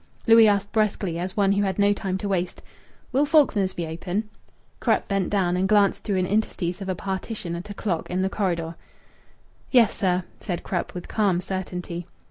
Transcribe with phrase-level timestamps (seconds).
[0.25, 2.63] Louis asked brusquely, as one who had no time to waste,
[3.11, 4.27] "Will Faulkner's be open?"
[4.79, 8.23] Krupp bent down and glanced through an interstice of a partition at a clock in
[8.23, 8.73] the corridor.
[9.69, 12.07] "Yes, sir," said Krupp with calm certainty.